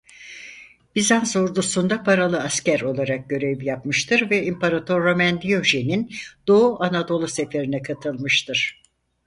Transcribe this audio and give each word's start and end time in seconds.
Bizans 0.95 1.35
ordusunda 1.35 2.03
paralı 2.03 2.41
asker 2.41 2.81
olarak 2.81 3.29
görev 3.29 3.61
yapmıştır 3.63 4.29
ve 4.29 4.45
İmparator 4.45 5.03
Romen 5.03 5.41
Diyojen'in 5.41 6.09
Doğu 6.47 6.83
Anadolu 6.83 7.27
seferine 7.27 7.81
katılmıştır. 7.81 8.81